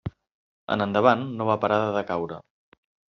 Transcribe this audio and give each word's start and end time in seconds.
En 0.75 0.83
endavant 0.85 1.21
no 1.41 1.47
va 1.49 1.57
parar 1.65 1.77
de 1.83 1.91
decaure. 1.99 2.39